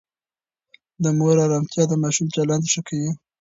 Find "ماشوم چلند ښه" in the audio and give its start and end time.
2.03-2.81